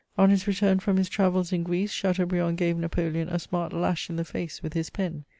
[0.17, 4.15] On his return from his travels in Greece, Chateaubriand gave Napoleon a smart lash in
[4.15, 5.25] the face with his pen.